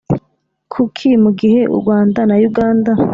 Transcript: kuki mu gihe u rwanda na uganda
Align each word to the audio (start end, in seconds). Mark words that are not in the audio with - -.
kuki 0.73 1.07
mu 1.23 1.31
gihe 1.39 1.61
u 1.73 1.75
rwanda 1.81 2.19
na 2.29 2.35
uganda 2.49 2.91